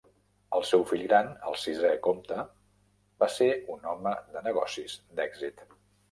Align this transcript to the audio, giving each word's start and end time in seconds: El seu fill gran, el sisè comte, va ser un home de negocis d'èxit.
El 0.59 0.63
seu 0.67 0.83
fill 0.91 1.01
gran, 1.09 1.27
el 1.49 1.57
sisè 1.63 1.91
comte, 2.07 2.45
va 3.23 3.27
ser 3.33 3.49
un 3.75 3.85
home 3.91 4.13
de 4.37 4.43
negocis 4.47 4.97
d'èxit. 5.21 5.63